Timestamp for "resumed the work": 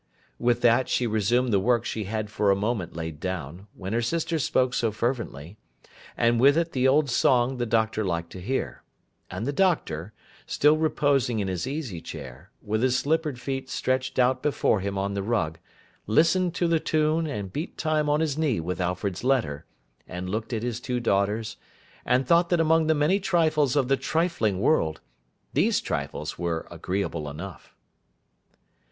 1.05-1.85